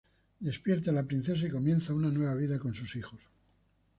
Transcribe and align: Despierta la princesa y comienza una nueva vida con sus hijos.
Despierta 0.39 0.91
la 0.91 1.03
princesa 1.03 1.45
y 1.45 1.51
comienza 1.51 1.93
una 1.93 2.09
nueva 2.09 2.33
vida 2.33 2.57
con 2.57 2.73
sus 2.73 2.95
hijos. 2.95 3.21